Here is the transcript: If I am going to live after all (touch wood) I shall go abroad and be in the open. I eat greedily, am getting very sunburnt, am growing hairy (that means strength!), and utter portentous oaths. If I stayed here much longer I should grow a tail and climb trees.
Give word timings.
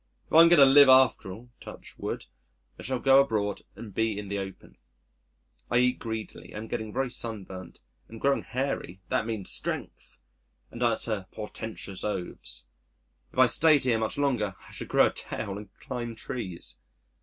If 0.25 0.33
I 0.33 0.41
am 0.41 0.49
going 0.49 0.57
to 0.57 0.65
live 0.65 0.89
after 0.89 1.31
all 1.31 1.51
(touch 1.59 1.95
wood) 1.99 2.25
I 2.79 2.81
shall 2.81 2.97
go 2.97 3.21
abroad 3.21 3.61
and 3.75 3.93
be 3.93 4.17
in 4.17 4.29
the 4.29 4.39
open. 4.39 4.79
I 5.69 5.77
eat 5.77 5.99
greedily, 5.99 6.55
am 6.55 6.67
getting 6.67 6.91
very 6.91 7.11
sunburnt, 7.11 7.81
am 8.09 8.17
growing 8.17 8.41
hairy 8.41 8.99
(that 9.09 9.27
means 9.27 9.51
strength!), 9.51 10.17
and 10.71 10.81
utter 10.81 11.27
portentous 11.31 12.03
oaths. 12.03 12.65
If 13.31 13.37
I 13.37 13.45
stayed 13.45 13.83
here 13.83 13.99
much 13.99 14.17
longer 14.17 14.55
I 14.67 14.71
should 14.71 14.87
grow 14.89 15.05
a 15.05 15.13
tail 15.13 15.55
and 15.55 15.71
climb 15.77 16.15
trees. 16.15 16.79